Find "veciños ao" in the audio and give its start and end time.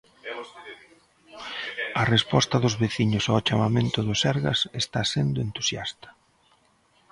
2.83-3.43